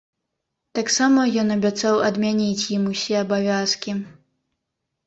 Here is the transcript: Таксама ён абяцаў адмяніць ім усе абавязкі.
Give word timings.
Таксама 0.79 1.25
ён 1.41 1.53
абяцаў 1.57 2.01
адмяніць 2.09 2.65
ім 2.79 2.83
усе 2.95 3.15
абавязкі. 3.25 3.91